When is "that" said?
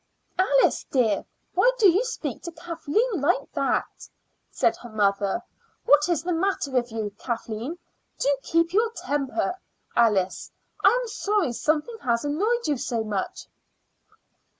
3.53-4.09